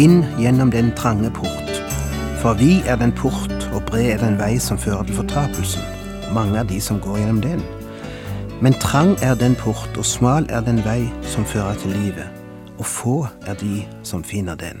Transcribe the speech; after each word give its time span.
Inn 0.00 0.22
gjennom 0.38 0.70
den 0.70 0.94
trange 0.96 1.28
port, 1.30 1.70
for 2.40 2.54
vi 2.56 2.78
er 2.88 2.96
den 2.96 3.12
port, 3.12 3.52
og 3.74 3.82
bred 3.84 4.06
er 4.14 4.22
den 4.22 4.38
vei 4.38 4.54
som 4.56 4.78
fører 4.80 5.02
til 5.04 5.18
fortapelsen. 5.18 5.82
Mange 6.32 6.56
er 6.56 6.64
de 6.64 6.78
som 6.80 7.02
går 7.04 7.18
gjennom 7.18 7.42
den. 7.44 7.60
Men 8.64 8.78
trang 8.80 9.12
er 9.20 9.34
den 9.36 9.58
port, 9.60 9.98
og 10.00 10.06
smal 10.08 10.46
er 10.48 10.64
den 10.64 10.80
vei 10.86 11.10
som 11.28 11.44
fører 11.44 11.76
til 11.82 11.92
livet, 11.92 12.32
og 12.78 12.86
få 12.86 13.18
er 13.44 13.60
de 13.60 13.82
som 14.02 14.24
finner 14.24 14.56
den. 14.56 14.80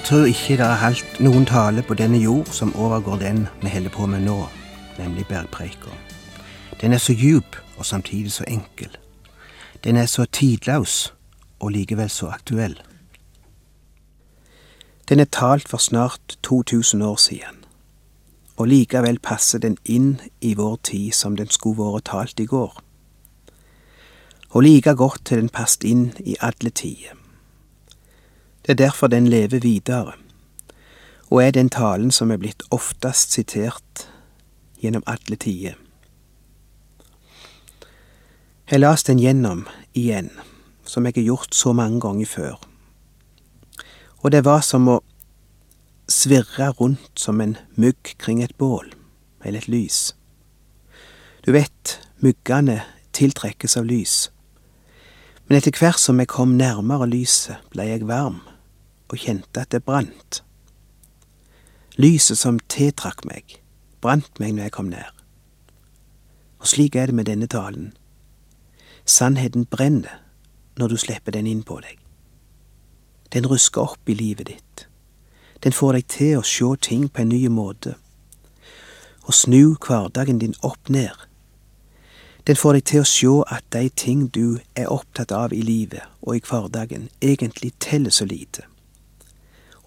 Jeg 0.00 0.06
tror 0.08 0.24
ikke 0.24 0.56
det 0.56 0.64
er 0.64 0.78
holdt 0.80 1.18
noen 1.20 1.42
tale 1.44 1.82
på 1.84 1.92
denne 1.92 2.16
jord 2.16 2.48
som 2.56 2.70
overgår 2.72 3.18
den 3.20 3.42
vi 3.60 3.68
holder 3.68 3.92
på 3.92 4.06
med 4.08 4.22
nå, 4.24 4.36
nemlig 4.96 5.26
bergpreika. 5.28 5.92
Den 6.80 6.96
er 6.96 7.02
så 7.04 7.12
djup 7.12 7.58
og 7.76 7.84
samtidig 7.86 8.32
så 8.32 8.46
enkel. 8.48 8.96
Den 9.84 10.00
er 10.00 10.06
så 10.06 10.24
tidløs 10.24 11.12
og 11.60 11.74
likevel 11.76 12.08
så 12.08 12.30
aktuell. 12.32 12.78
Den 15.08 15.20
er 15.20 15.28
talt 15.28 15.68
for 15.68 15.76
snart 15.76 16.38
2000 16.42 17.04
år 17.04 17.16
siden, 17.16 17.60
og 18.56 18.72
likevel 18.72 19.18
passer 19.18 19.58
den 19.58 19.76
inn 19.84 20.20
i 20.40 20.54
vår 20.54 20.80
tid 20.82 21.12
som 21.12 21.36
den 21.36 21.52
skulle 21.52 21.92
vært 21.92 22.08
talt 22.08 22.40
i 22.40 22.48
går. 22.48 22.72
Og 24.50 24.62
like 24.62 24.96
godt 24.96 25.24
til 25.24 25.44
den 25.44 25.52
passet 25.52 25.84
inn 25.84 26.12
i 26.24 26.40
alle 26.40 26.70
tider. 26.70 27.19
Det 28.66 28.70
er 28.72 28.74
derfor 28.74 29.06
den 29.06 29.28
lever 29.28 29.58
videre, 29.58 30.12
og 31.30 31.44
er 31.44 31.50
den 31.50 31.70
talen 31.70 32.10
som 32.10 32.30
er 32.30 32.36
blitt 32.36 32.62
oftest 32.70 33.32
sitert 33.32 34.08
gjennom 34.82 35.04
alle 35.06 35.36
tider. 35.36 35.78
Jeg 38.70 38.80
las 38.80 39.02
den 39.02 39.18
gjennom 39.18 39.64
igjen, 39.94 40.28
som 40.84 41.06
jeg 41.06 41.16
har 41.16 41.22
gjort 41.22 41.54
så 41.54 41.72
mange 41.72 42.00
ganger 42.00 42.26
før, 42.26 42.60
og 44.20 44.32
det 44.32 44.44
var 44.44 44.60
som 44.60 44.88
å 44.88 44.98
svirre 46.10 46.68
rundt 46.76 47.16
som 47.16 47.40
en 47.40 47.56
mygg 47.80 48.14
kring 48.18 48.42
et 48.44 48.56
bål, 48.58 48.92
eller 49.44 49.64
et 49.64 49.68
lys. 49.72 50.12
Du 51.46 51.52
vet, 51.56 51.96
myggene 52.20 52.82
tiltrekkes 53.16 53.78
av 53.80 53.88
lys, 53.88 54.28
men 55.48 55.56
etter 55.56 55.72
hvert 55.72 55.98
som 55.98 56.20
jeg 56.20 56.28
kom 56.28 56.58
nærmere 56.60 57.08
lyset, 57.08 57.56
ble 57.72 57.88
jeg 57.88 58.06
varm 58.06 58.42
og 59.10 59.18
kjente 59.18 59.60
at 59.60 59.72
det 59.74 59.84
brant. 59.84 60.42
Lyset 61.98 62.38
som 62.38 62.60
tiltrakk 62.70 63.24
meg, 63.26 63.58
brant 64.00 64.38
meg 64.40 64.54
når 64.54 64.68
jeg 64.68 64.74
kom 64.76 64.90
nær. 64.92 65.10
Og 66.60 66.70
slik 66.70 66.96
er 66.96 67.10
det 67.10 67.16
med 67.18 67.26
denne 67.26 67.48
talen. 67.50 67.90
Sannheten 69.04 69.66
brenner 69.66 70.20
når 70.78 70.94
du 70.94 70.96
slipper 70.96 71.34
den 71.34 71.48
inn 71.50 71.64
på 71.66 71.80
deg. 71.82 71.98
Den 73.34 73.46
rusker 73.46 73.90
opp 73.90 74.08
i 74.08 74.14
livet 74.14 74.46
ditt. 74.46 74.86
Den 75.64 75.74
får 75.76 75.98
deg 75.98 76.06
til 76.08 76.38
å 76.38 76.46
se 76.46 76.70
ting 76.80 77.08
på 77.08 77.24
en 77.24 77.34
ny 77.34 77.42
måte, 77.52 77.96
og 79.26 79.36
snu 79.36 79.76
hverdagen 79.76 80.40
din 80.40 80.56
opp 80.64 80.88
ned. 80.88 81.12
Den 82.48 82.56
får 82.56 82.78
deg 82.78 82.86
til 82.88 83.02
å 83.02 83.10
se 83.10 83.34
at 83.52 83.66
de 83.74 83.90
ting 83.92 84.24
du 84.32 84.58
er 84.74 84.88
opptatt 84.88 85.34
av 85.36 85.52
i 85.52 85.60
livet 85.60 86.06
og 86.22 86.38
i 86.38 86.44
hverdagen, 86.48 87.10
egentlig 87.20 87.74
teller 87.78 88.14
så 88.14 88.24
lite 88.24 88.69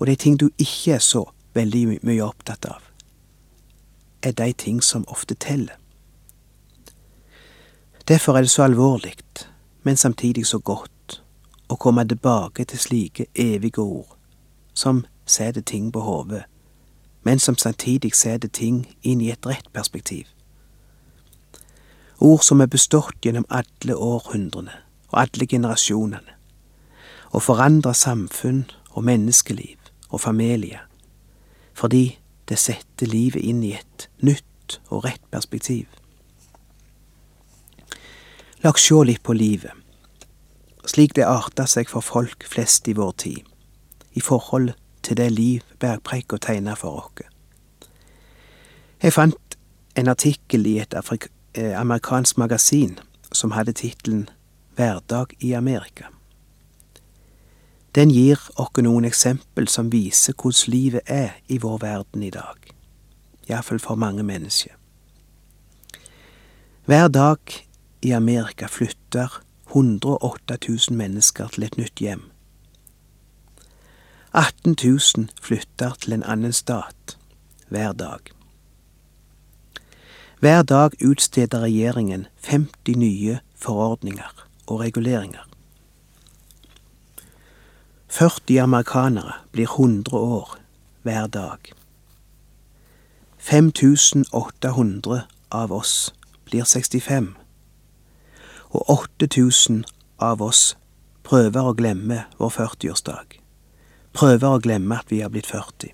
og 0.03 0.07
de 0.07 0.15
ting 0.15 0.39
du 0.39 0.49
ikke 0.59 0.91
er 0.91 0.99
så 0.99 1.29
veldig 1.55 1.81
my 1.87 1.97
mye 2.03 2.23
opptatt 2.25 2.65
av, 2.67 2.81
er 4.21 4.33
de 4.35 4.53
ting 4.53 4.81
som 4.83 5.05
ofte 5.07 5.35
teller. 5.39 5.77
Derfor 8.07 8.35
er 8.35 8.41
det 8.43 8.49
så 8.51 8.63
alvorlig, 8.63 9.13
men 9.83 9.95
samtidig 9.97 10.43
så 10.45 10.59
godt, 10.59 11.21
å 11.69 11.77
komme 11.79 12.03
tilbake 12.03 12.65
til 12.67 12.79
slike 12.79 13.25
evige 13.35 13.79
ord, 13.79 14.17
som 14.73 15.05
setter 15.25 15.61
ting 15.61 15.87
på 15.91 16.03
hodet, 16.03 16.43
men 17.23 17.39
som 17.39 17.55
samtidig 17.55 18.11
setter 18.13 18.51
ting 18.51 18.81
inn 19.01 19.21
i 19.21 19.31
et 19.31 19.47
rett 19.47 19.71
perspektiv. 19.71 20.27
Ord 22.19 22.43
som 22.43 22.59
er 22.59 22.67
bestått 22.67 23.23
gjennom 23.23 23.47
alle 23.47 23.95
århundrene 23.95 24.75
og 25.13 25.21
alle 25.21 25.47
generasjonene, 25.47 26.35
og 27.31 27.41
forandrer 27.47 27.95
samfunn 27.95 28.65
og 28.91 29.07
menneskeliv 29.07 29.82
og 30.13 30.21
familie, 30.21 30.79
fordi 31.73 32.19
det 32.49 32.59
setter 32.61 33.09
livet 33.09 33.41
inn 33.41 33.63
i 33.65 33.73
et 33.73 34.07
nytt 34.21 34.79
og 34.89 35.07
rett 35.07 35.23
perspektiv. 35.33 35.87
La 38.63 38.71
oss 38.71 38.85
sjå 38.85 39.01
litt 39.09 39.23
på 39.25 39.35
livet, 39.35 39.73
slik 40.85 41.15
det 41.17 41.25
arter 41.27 41.67
seg 41.67 41.89
for 41.91 42.05
folk 42.05 42.45
flest 42.47 42.87
i 42.87 42.95
vår 42.95 43.11
tid, 43.25 43.41
i 44.13 44.21
forhold 44.21 44.75
til 45.03 45.17
det 45.19 45.31
liv 45.33 45.65
Bergpreika 45.79 46.37
tegner 46.37 46.79
for 46.79 47.01
oss. 47.01 47.27
Jeg 49.03 49.11
fant 49.11 49.57
en 49.99 50.07
artikkel 50.07 50.67
i 50.67 50.77
et 50.79 50.95
eh, 50.95 51.73
amerikansk 51.79 52.37
magasin 52.37 52.99
som 53.31 53.51
hadde 53.51 53.75
tittelen 53.75 54.29
Hverdag 54.77 55.35
i 55.39 55.51
Amerika. 55.53 56.07
Den 57.95 58.09
gir 58.09 58.39
oss 58.57 58.81
noen 58.81 59.05
eksempel 59.05 59.67
som 59.69 59.91
viser 59.93 60.33
hvordan 60.33 60.73
livet 60.73 61.01
er 61.05 61.35
i 61.47 61.59
vår 61.61 61.77
verden 61.83 62.23
i 62.23 62.31
dag, 62.33 62.57
iallfall 63.49 63.79
for 63.79 63.95
mange 63.95 64.23
mennesker. 64.25 64.73
Hver 66.85 67.07
dag 67.07 67.39
i 68.01 68.11
Amerika 68.11 68.67
flytter 68.67 69.39
108 69.69 70.57
000 70.67 70.97
mennesker 70.97 71.53
til 71.53 71.63
et 71.63 71.77
nytt 71.77 72.01
hjem. 72.01 72.25
18 74.33 74.75
000 74.83 75.29
flytter 75.41 75.93
til 76.01 76.17
en 76.17 76.25
annen 76.25 76.53
stat 76.53 77.17
hver 77.69 77.93
dag. 77.93 78.33
Hver 80.41 80.61
dag 80.63 80.97
utsteder 81.05 81.61
regjeringen 81.61 82.25
50 82.49 82.97
nye 82.97 83.39
forordninger 83.55 84.47
og 84.67 84.79
reguleringer. 84.79 85.52
40 88.13 88.57
amerikanere 88.57 89.33
blir 89.51 89.63
100 89.63 90.17
år 90.17 90.57
hver 91.01 91.27
dag. 91.27 91.57
5800 93.37 95.21
av 95.51 95.71
oss 95.73 96.13
blir 96.45 96.63
65, 96.63 97.35
og 98.69 98.89
8000 98.89 99.85
av 100.19 100.41
oss 100.41 100.77
prøver 101.23 101.61
å 101.65 101.73
glemme 101.73 102.23
vår 102.37 102.53
40-årsdag. 102.53 103.39
Prøver 104.13 104.47
å 104.47 104.59
glemme 104.61 104.99
at 105.01 105.09
vi 105.09 105.19
har 105.25 105.29
blitt 105.33 105.49
40. 105.49 105.89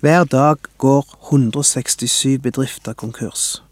Hver 0.00 0.24
dag 0.24 0.58
går 0.78 1.04
167 1.30 2.38
bedrifter 2.44 2.92
konkurs, 2.92 3.62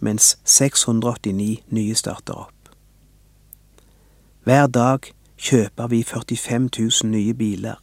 mens 0.00 0.38
689 0.44 1.62
nye 1.70 1.94
starter 1.94 2.34
opp. 2.34 2.51
Hver 4.44 4.66
dag 4.66 4.98
kjøper 5.38 5.86
vi 5.86 6.02
45 6.02 6.70
000 7.02 7.10
nye 7.10 7.34
biler, 7.34 7.74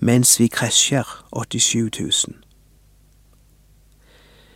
mens 0.00 0.40
vi 0.40 0.46
krasjer 0.46 1.24
87 1.32 2.00
000. 2.00 2.36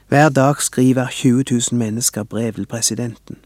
Hver 0.08 0.28
dag 0.28 0.62
skriver 0.62 1.08
20 1.10 1.44
000 1.50 1.60
mennesker 1.78 2.22
brev 2.22 2.52
til 2.52 2.66
presidenten. 2.66 3.38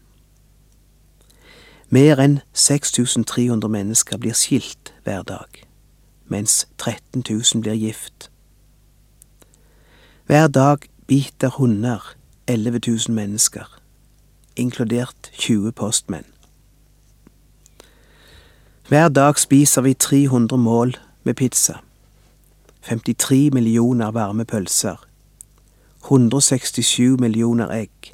Mer 1.89 2.19
enn 2.19 2.39
6300 2.53 3.71
mennesker 3.71 4.17
blir 4.17 4.35
skilt 4.35 4.93
hver 5.03 5.23
dag, 5.23 5.63
mens 6.27 6.67
13 6.77 7.23
000 7.29 7.61
blir 7.61 7.79
gift. 7.79 8.31
Hver 10.25 10.47
dag 10.47 10.77
biter 11.07 11.49
hunder 11.49 12.15
11 12.47 12.81
000 12.87 13.15
mennesker, 13.15 13.79
inkludert 14.55 15.31
20 15.33 15.71
postmenn. 15.71 16.36
Hver 18.87 19.09
dag 19.09 19.39
spiser 19.39 19.81
vi 19.81 19.93
300 19.93 20.57
mål 20.57 20.95
med 21.23 21.33
pizza, 21.33 21.73
53 22.81 23.53
millioner 23.53 24.11
varme 24.11 24.45
pølser, 24.45 25.07
167 26.03 27.17
millioner 27.19 27.67
egg, 27.67 28.13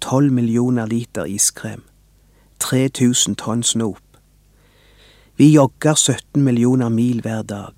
12 0.00 0.32
millioner 0.32 0.86
liter 0.86 1.24
iskrem, 1.24 1.82
3000 2.58 3.36
tonn 3.36 3.62
snop. 3.62 4.02
Vi 5.36 5.52
jogger 5.52 5.94
17 5.94 6.42
millioner 6.42 6.88
mil 6.88 7.20
hver 7.20 7.42
dag 7.42 7.72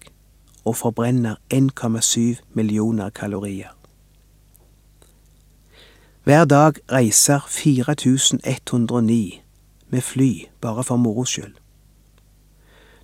og 0.65 0.77
forbrenner 0.77 1.35
1,7 1.55 2.21
millioner 2.53 3.11
kalorier. 3.11 3.77
Hver 6.25 6.45
dag 6.45 6.73
reiser 6.93 7.41
4109 7.49 9.41
med 9.89 10.01
fly 10.01 10.45
bare 10.61 10.85
for 10.85 10.97
moro 10.97 11.25
skyld. 11.25 11.62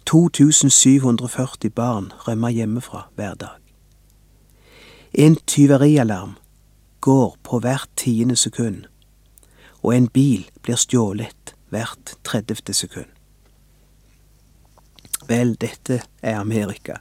2740 0.08 1.70
barn 1.70 2.12
rømmer 2.28 2.48
hjemmefra 2.48 3.08
hver 3.14 3.34
dag. 3.34 3.58
En 5.12 5.36
tyverialarm 5.46 6.36
går 7.00 7.36
på 7.42 7.58
hvert 7.58 7.90
tiende 7.96 8.36
sekund, 8.36 8.84
og 9.82 9.96
en 9.96 10.08
bil 10.08 10.46
blir 10.62 10.80
stjålet 10.80 11.52
hvert 11.68 12.14
tredjefte 12.24 12.72
sekund. 12.72 13.10
Vel, 15.28 15.52
dette 15.60 16.00
er 16.22 16.40
Amerika, 16.40 16.96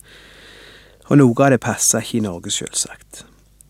og 1.07 1.17
noe 1.21 1.45
av 1.45 1.55
det 1.55 1.61
passer 1.63 2.03
ikke 2.03 2.19
i 2.19 2.25
Norge, 2.27 2.51
selvsagt. 2.51 3.23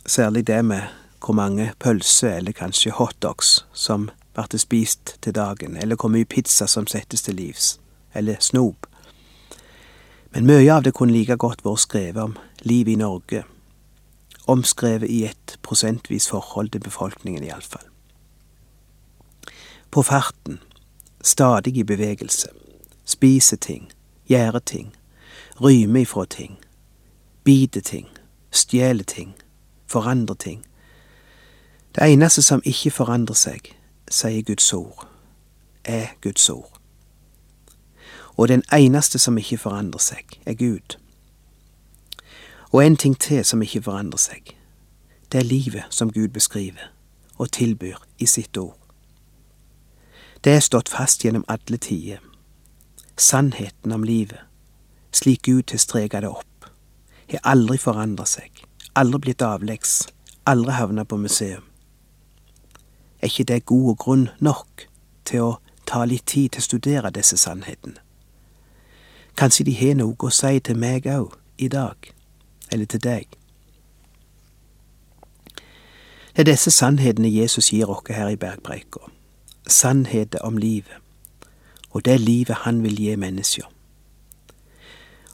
Særlig 0.06 0.48
det 0.48 0.64
med 0.66 0.90
hvor 1.22 1.38
mange 1.38 1.74
pølser 1.80 2.40
eller 2.40 2.58
kanskje 2.58 2.98
hotdogs 2.98 3.66
som 3.74 4.10
blir 4.34 4.58
spist 4.58 5.18
til 5.22 5.38
dagen, 5.38 5.78
eller 5.78 5.96
hvor 5.96 6.10
mye 6.10 6.26
pizza 6.26 6.66
som 6.66 6.90
settes 6.90 7.22
til 7.22 7.38
livs, 7.38 7.76
eller 8.14 8.42
snop. 8.42 8.87
Men 10.38 10.46
mye 10.46 10.70
av 10.70 10.84
det 10.86 10.92
kunne 10.94 11.16
like 11.16 11.34
godt 11.42 11.64
vært 11.66 11.82
skrevet 11.82 12.22
om 12.22 12.36
livet 12.62 12.92
i 12.94 13.00
Norge, 13.02 13.40
omskrevet 14.46 15.10
i 15.10 15.24
et 15.26 15.56
prosentvis 15.66 16.28
forhold 16.30 16.70
til 16.70 16.84
befolkningen, 16.86 17.42
iallfall. 17.44 17.88
På 19.90 20.04
farten, 20.06 20.60
stadig 21.26 21.74
i 21.78 21.84
bevegelse, 21.84 22.54
spiser 23.02 23.58
ting, 23.58 23.90
gjøre 24.30 24.62
ting, 24.62 24.94
ryme 25.58 26.06
ifra 26.06 26.28
ting, 26.30 26.60
biter 27.44 27.82
ting, 27.82 28.06
stjeler 28.52 29.10
ting, 29.10 29.34
forandrer 29.90 30.38
ting, 30.38 30.62
det 31.96 32.14
eneste 32.14 32.46
som 32.46 32.62
ikke 32.62 32.94
forandrer 32.94 33.42
seg, 33.42 33.74
sier 34.06 34.46
Guds 34.46 34.70
ord, 34.74 35.08
er 35.82 36.14
Guds 36.22 36.50
ord. 36.54 36.77
Og 38.38 38.48
den 38.48 38.64
eneste 38.74 39.20
som 39.20 39.38
ikke 39.38 39.58
forandrer 39.58 40.00
seg, 40.00 40.40
er 40.46 40.54
Gud. 40.54 40.98
Og 42.72 42.86
en 42.86 42.98
ting 42.98 43.20
til 43.20 43.46
som 43.46 43.62
ikke 43.62 43.82
forandrer 43.82 44.22
seg, 44.22 44.54
det 45.32 45.40
er 45.40 45.50
livet 45.50 45.84
som 45.90 46.12
Gud 46.12 46.28
beskriver 46.28 46.92
og 47.38 47.52
tilbyr 47.52 47.98
i 48.20 48.26
sitt 48.26 48.58
ord. 48.58 48.78
Det 50.44 50.54
er 50.54 50.60
stått 50.60 50.90
fast 50.90 51.26
gjennom 51.26 51.46
alle 51.48 51.78
tider. 51.78 52.22
Sannheten 53.18 53.92
om 53.92 54.04
livet, 54.04 54.40
slik 55.12 55.42
Gud 55.44 55.72
har 55.72 55.82
streka 55.82 56.22
det 56.22 56.30
opp, 56.30 56.70
har 57.28 57.42
aldri 57.44 57.78
forandra 57.78 58.26
seg, 58.26 58.52
aldri 58.96 59.26
blitt 59.26 59.42
avleggs, 59.42 60.04
aldri 60.46 60.78
havna 60.78 61.06
på 61.06 61.18
museum 61.18 61.68
er 63.20 63.26
ikke 63.26 63.44
det 63.44 63.66
god 63.66 63.96
grunn 63.96 64.30
nok 64.40 64.88
til 65.26 65.42
å 65.42 65.54
ta 65.86 66.04
litt 66.06 66.26
tid 66.26 66.54
til 66.54 66.62
å 66.62 66.68
studere 66.68 67.14
disse 67.14 67.38
sannhetene. 67.38 68.00
Kanskje 69.38 69.66
de 69.66 69.74
har 69.78 69.98
noe 70.00 70.16
å 70.18 70.34
si 70.34 70.60
til 70.60 70.80
meg 70.82 71.06
òg, 71.06 71.36
i 71.58 71.68
dag, 71.68 72.10
eller 72.72 72.86
til 72.86 73.02
deg. 73.04 73.38
Det 76.34 76.44
er 76.44 76.52
disse 76.52 76.72
sannhetene 76.72 77.30
Jesus 77.30 77.72
gir 77.74 77.90
oss 77.90 78.10
her 78.10 78.30
i 78.30 78.38
Bergpreika, 78.38 79.00
sannheter 79.68 80.42
om 80.46 80.58
livet, 80.58 80.98
og 81.90 82.06
det 82.06 82.20
livet 82.22 82.66
han 82.66 82.84
vil 82.84 82.98
gi 83.02 83.16
mennesker. 83.16 83.66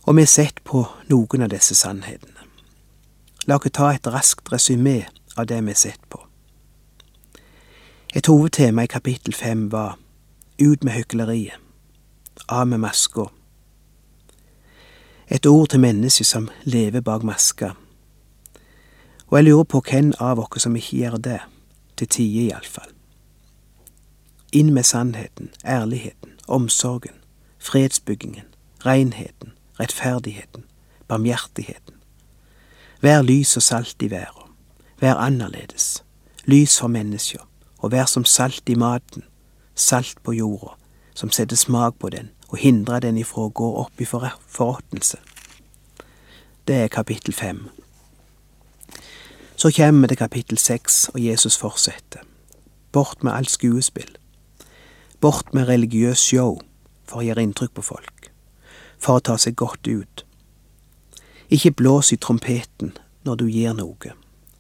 Og 0.04 0.16
vi 0.16 0.22
har 0.22 0.32
sett 0.32 0.64
på 0.64 0.86
noen 1.10 1.44
av 1.44 1.52
disse 1.52 1.76
sannhetene. 1.76 2.48
La 3.48 3.56
oss 3.60 3.72
ta 3.72 3.92
et 3.92 4.08
raskt 4.08 4.52
resymé 4.52 5.06
av 5.36 5.48
det 5.48 5.60
vi 5.64 5.76
har 5.76 5.80
sett 5.80 6.10
på. 6.10 6.20
Et 8.16 8.28
hovedtema 8.28 8.84
i 8.84 8.92
kapittel 8.92 9.34
fem 9.34 9.70
var 9.72 9.98
Ut 10.60 10.84
med 10.84 10.94
hykleriet, 10.94 11.60
av 12.48 12.68
med 12.68 12.80
maska. 12.80 13.26
Et 15.34 15.46
ord 15.46 15.70
til 15.70 15.80
mennesket 15.80 16.28
som 16.28 16.50
lever 16.64 17.02
bak 17.02 17.24
maska. 17.24 17.72
Og 19.28 19.38
jeg 19.38 19.44
lurer 19.44 19.64
på 19.64 19.80
hvem 19.82 20.12
av 20.20 20.40
oss 20.40 20.62
som 20.62 20.76
ikke 20.76 20.98
gjør 20.98 21.18
det, 21.18 21.40
til 21.98 22.08
tider 22.08 22.52
iallfall. 22.52 22.92
Inn 24.54 24.70
med 24.74 24.86
sannheten, 24.86 25.50
ærligheten, 25.66 26.38
omsorgen, 26.48 27.18
fredsbyggingen, 27.58 28.46
renheten, 28.86 29.56
rettferdigheten, 29.80 30.68
barmhjertigheten. 31.08 31.98
Vær 33.02 33.26
lys 33.26 33.58
og 33.58 33.64
salt 33.64 34.06
i 34.06 34.12
verden. 34.12 34.54
Vær 35.02 35.18
annerledes. 35.18 36.04
Lys 36.46 36.78
for 36.80 36.88
mennesker 36.88 37.42
og 37.78 37.92
vær 37.92 38.06
som 38.06 38.26
salt 38.26 38.70
i 38.70 38.76
maten, 38.76 39.24
salt 39.76 40.22
på 40.24 40.38
jorda, 40.38 40.78
som 41.16 41.32
setter 41.32 41.58
smak 41.58 41.98
på 42.00 42.10
den 42.10 42.30
og 42.54 42.60
hindre 42.62 43.00
den 43.02 43.18
ifra 43.18 43.48
å 43.48 43.54
gå 43.58 43.68
opp 43.82 44.02
i 44.02 44.06
forråtnelse. 44.06 45.18
Det 46.70 46.76
er 46.84 46.92
kapittel 46.94 47.34
fem. 47.34 47.64
Så 49.58 49.72
kommer 49.74 50.08
til 50.08 50.20
kapittel 50.20 50.60
seks, 50.62 51.08
og 51.14 51.20
Jesus 51.20 51.58
fortsetter. 51.58 52.22
Bort 52.92 53.24
med 53.24 53.34
alt 53.34 53.50
skuespill. 53.50 54.12
Bort 55.22 55.50
med 55.54 55.66
religiøs 55.68 56.22
show 56.22 56.60
for 57.10 57.24
å 57.24 57.26
gjøre 57.26 57.48
inntrykk 57.48 57.74
på 57.74 57.88
folk, 57.90 58.30
for 59.02 59.18
å 59.18 59.26
ta 59.26 59.40
seg 59.42 59.58
godt 59.58 59.90
ut. 59.90 60.26
Ikke 61.50 61.74
blås 61.74 62.14
i 62.14 62.22
trompeten 62.22 62.94
når 63.26 63.42
du 63.42 63.48
gjør 63.50 63.80
noe, 63.82 64.14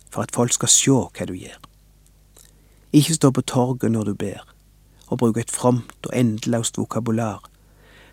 for 0.09 0.25
at 0.25 0.33
folk 0.33 0.57
skal 0.57 0.73
sjå 0.79 0.99
hva 1.13 1.29
du 1.29 1.37
gjør. 1.37 1.61
Ikke 2.89 3.21
stå 3.21 3.29
på 3.29 3.45
torget 3.45 3.93
når 3.93 4.09
du 4.09 4.13
ber, 4.17 4.41
og 5.13 5.21
bruke 5.21 5.45
et 5.45 5.53
fromt 5.53 6.09
og 6.09 6.17
endeløst 6.17 6.81
vokabular 6.81 7.52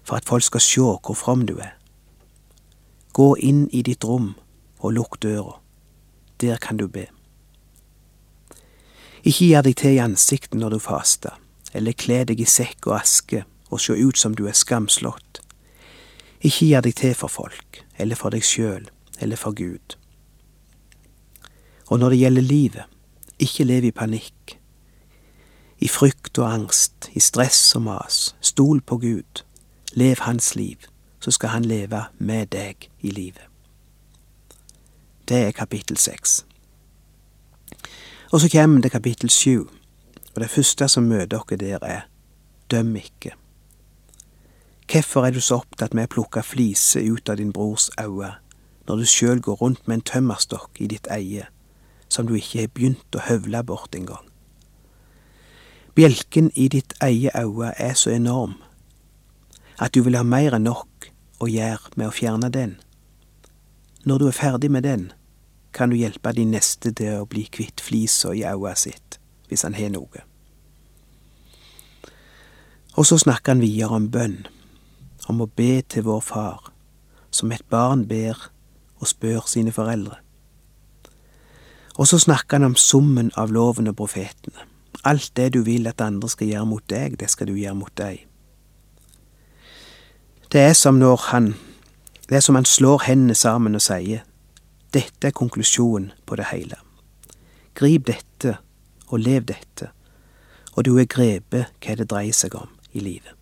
for 0.05 0.17
at 0.17 0.29
folk 0.29 0.45
skal 0.47 0.65
sjå 0.65 0.89
hvor 0.99 1.17
from 1.17 1.47
du 1.47 1.57
er. 1.59 1.77
Gå 3.13 3.35
inn 3.37 3.67
i 3.73 3.83
ditt 3.83 4.05
rom 4.05 4.35
og 4.81 4.95
lukk 4.97 5.21
døra. 5.23 5.59
Der 6.41 6.57
kan 6.57 6.77
du 6.77 6.87
be. 6.89 7.07
Ikke 9.21 9.51
gjør 9.51 9.67
deg 9.67 9.77
til 9.77 9.97
i 9.99 10.01
ansiktet 10.01 10.57
når 10.57 10.77
du 10.77 10.81
faster, 10.81 11.35
eller 11.77 11.93
kle 11.93 12.23
deg 12.25 12.41
i 12.41 12.49
sekk 12.49 12.89
og 12.89 12.97
aske 13.03 13.45
og 13.71 13.83
sjå 13.83 13.99
ut 14.01 14.19
som 14.19 14.35
du 14.35 14.47
er 14.49 14.57
skamslått. 14.57 15.43
Ikke 16.41 16.71
gjør 16.71 16.87
deg 16.87 16.97
til 16.97 17.13
for 17.15 17.29
folk, 17.29 17.83
eller 18.01 18.17
for 18.17 18.33
deg 18.33 18.47
sjøl, 18.47 18.89
eller 19.21 19.37
for 19.37 19.53
Gud. 19.53 19.97
Og 21.91 22.01
når 22.01 22.15
det 22.15 22.23
gjelder 22.23 22.47
livet, 22.47 22.97
ikke 23.41 23.67
lev 23.69 23.91
i 23.91 23.93
panikk, 23.93 24.57
i 25.81 25.89
frykt 25.89 26.39
og 26.39 26.49
angst, 26.49 27.11
i 27.17 27.21
stress 27.21 27.61
og 27.77 27.87
mas. 27.89 28.19
Stol 28.45 28.83
på 28.85 28.99
Gud. 29.01 29.45
Lev 29.93 30.17
hans 30.21 30.55
liv, 30.55 30.77
så 31.21 31.31
skal 31.31 31.49
han 31.49 31.65
leve 31.65 32.05
med 32.19 32.47
deg 32.47 32.91
i 33.01 33.11
livet. 33.11 33.43
Det 35.29 35.37
er 35.47 35.51
kapittel 35.51 35.97
seks. 35.97 36.47
Og 38.31 38.41
så 38.41 38.49
kommer 38.53 38.81
det 38.81 38.91
kapittel 38.91 39.31
sju, 39.31 39.67
og 40.35 40.41
det 40.41 40.51
første 40.51 40.89
som 40.89 41.05
møter 41.05 41.43
dere 41.51 41.79
der, 41.79 41.87
er 41.87 42.01
døm 42.71 42.97
ikke. 42.97 43.35
Hvorfor 44.93 45.27
er 45.27 45.31
du 45.31 45.41
så 45.41 45.61
opptatt 45.61 45.95
med 45.95 46.07
å 46.07 46.15
plukke 46.15 46.43
fliser 46.43 47.03
ut 47.11 47.29
av 47.29 47.37
din 47.39 47.53
brors 47.53 47.91
øye, 47.99 48.33
når 48.87 48.97
du 48.97 49.07
sjøl 49.07 49.41
går 49.43 49.59
rundt 49.61 49.89
med 49.89 49.97
en 49.97 50.07
tømmerstokk 50.07 50.81
i 50.81 50.87
ditt 50.87 51.07
eie, 51.11 51.47
som 52.09 52.27
du 52.27 52.35
ikke 52.35 52.61
har 52.61 52.75
begynt 52.75 53.19
å 53.19 53.27
høvle 53.27 53.63
bort 53.67 53.95
engang? 53.95 54.27
Bjelken 55.95 56.51
i 56.55 56.69
ditt 56.69 56.95
eie 57.03 57.31
øye 57.35 57.75
er 57.77 57.95
så 57.95 58.11
enorm 58.15 58.55
at 59.81 59.95
du 59.95 60.03
vil 60.05 60.19
ha 60.19 60.25
mer 60.27 60.57
enn 60.57 60.69
nok 60.69 61.09
å 61.41 61.49
gjøre 61.49 61.97
med 61.97 62.11
å 62.11 62.15
fjerne 62.15 62.51
den. 62.53 62.77
Når 64.05 64.21
du 64.21 64.27
er 64.29 64.37
ferdig 64.37 64.71
med 64.73 64.85
den, 64.85 65.11
kan 65.73 65.91
du 65.91 65.97
hjelpe 65.97 66.33
din 66.37 66.53
neste 66.53 66.93
til 66.97 67.23
å 67.23 67.29
bli 67.31 67.47
kvitt 67.49 67.81
flisa 67.81 68.35
i 68.37 68.45
øyet 68.45 68.79
sitt, 68.79 69.19
hvis 69.49 69.65
han 69.65 69.77
har 69.79 69.93
noe. 69.95 70.25
Og 72.99 73.07
så 73.07 73.21
snakker 73.23 73.55
han 73.55 73.65
videre 73.65 73.97
om 73.97 74.09
bønn, 74.13 74.43
om 75.31 75.45
å 75.45 75.49
be 75.49 75.81
til 75.89 76.05
vår 76.09 76.25
far, 76.27 76.73
som 77.31 77.53
et 77.55 77.65
barn 77.71 78.05
ber 78.11 78.51
og 79.01 79.09
spør 79.09 79.47
sine 79.49 79.73
foreldre. 79.73 80.19
Og 81.97 82.09
så 82.09 82.19
snakker 82.21 82.59
han 82.59 82.73
om 82.73 82.77
summen 82.77 83.31
av 83.39 83.53
loven 83.53 83.91
og 83.91 83.99
profetene 83.99 84.67
Alt 85.07 85.31
det 85.37 85.53
du 85.55 85.63
vil 85.65 85.87
at 85.89 86.03
andre 86.05 86.29
skal 86.29 86.51
gjøre 86.51 86.69
mot 86.69 86.85
deg, 86.91 87.15
det 87.21 87.31
skal 87.33 87.49
du 87.49 87.55
gjøre 87.57 87.79
mot 87.79 87.93
deg. 87.97 88.27
Det 90.53 90.61
er 90.61 90.73
som 90.73 90.95
når 90.95 91.17
han 91.17 91.55
Det 92.29 92.37
er 92.37 92.41
som 92.41 92.55
han 92.55 92.65
slår 92.65 93.03
hendene 93.07 93.35
sammen 93.35 93.75
og 93.75 93.83
sier, 93.83 94.21
dette 94.95 95.27
er 95.27 95.35
konklusjonen 95.35 96.13
på 96.27 96.37
det 96.37 96.45
hele. 96.53 96.77
Grip 97.75 98.07
dette 98.07 98.57
og 99.09 99.19
lev 99.19 99.43
dette, 99.45 99.89
og 100.77 100.85
du 100.85 100.99
er 100.99 101.11
grepet 101.11 101.67
hva 101.83 101.97
det 101.99 102.07
dreier 102.11 102.35
seg 102.35 102.55
om 102.55 102.71
i 102.93 103.01
livet. 103.01 103.35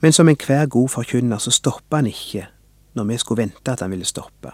Men 0.00 0.12
som 0.12 0.28
enhver 0.28 0.66
god 0.66 0.88
forkynner 0.88 1.38
så 1.38 1.50
stopper 1.50 1.96
han 1.96 2.06
ikke 2.06 2.46
når 2.94 3.04
vi 3.04 3.18
skulle 3.18 3.42
vente 3.42 3.72
at 3.72 3.80
han 3.80 3.90
ville 3.90 4.06
stoppe. 4.06 4.52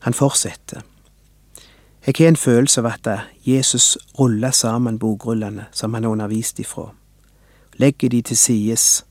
Han 0.00 0.14
fortsetter. 0.14 0.82
Jeg 2.06 2.14
har 2.18 2.28
en 2.28 2.36
følelse 2.36 2.80
av 2.80 2.86
at 2.86 3.08
Jesus 3.46 3.98
ruller 4.18 4.50
sammen 4.50 4.98
bokrullene 4.98 5.66
som 5.72 5.94
han 5.94 6.02
har 6.02 6.10
undervist 6.10 6.58
ifra, 6.58 6.90
legger 7.76 8.08
de 8.08 8.22
til 8.22 8.36
sides 8.36 9.04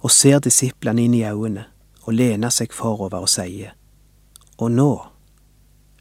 og 0.00 0.10
ser 0.10 0.38
disiplene 0.38 1.04
inn 1.06 1.14
i 1.14 1.24
øynene 1.24 1.66
og 2.06 2.14
lener 2.14 2.50
seg 2.54 2.72
forover 2.72 3.26
og 3.26 3.28
sier, 3.30 3.74
Og 4.58 4.70
nå, 4.70 4.92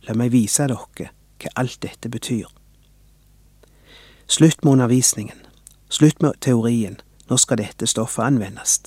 la 0.08 0.14
meg 0.14 0.32
vise 0.32 0.64
dere 0.64 1.10
hva 1.42 1.50
alt 1.60 1.82
dette 1.84 2.10
betyr. 2.10 2.48
Slutt 4.28 4.64
med 4.64 4.72
undervisningen, 4.72 5.42
slutt 5.90 6.22
med 6.22 6.40
teorien, 6.42 7.02
nå 7.30 7.38
skal 7.38 7.58
dette 7.58 7.88
stoffet 7.88 8.24
anvendes. 8.24 8.80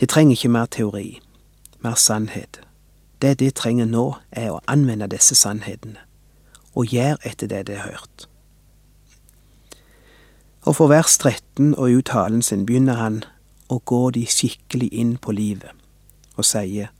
De 0.00 0.06
trenger 0.06 0.32
ikke 0.32 0.48
mer 0.48 0.66
teori, 0.66 1.20
mer 1.84 1.94
sannhet. 1.94 2.60
Det 3.22 3.38
de 3.38 3.50
trenger 3.50 3.86
nå, 3.86 4.16
er 4.32 4.50
å 4.50 4.62
anvende 4.66 5.10
disse 5.12 5.34
sannhetene, 5.34 6.00
og 6.74 6.88
gjøre 6.88 7.20
etter 7.28 7.46
det 7.46 7.66
de 7.68 7.76
har 7.76 7.92
hørt. 7.92 8.31
Og 10.62 10.76
for 10.76 10.86
vers 10.86 11.18
13 11.18 11.74
og 11.74 11.90
uttalen 11.90 12.42
sin 12.42 12.66
begynner 12.66 12.94
han 12.94 13.22
å 13.68 13.80
gå 13.84 14.10
de 14.14 14.22
skikkelig 14.30 14.92
inn 14.94 15.16
på 15.18 15.34
livet, 15.34 15.72
og 16.36 16.46
sier, 16.46 16.92